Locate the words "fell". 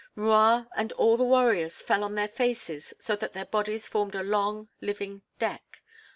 1.83-2.03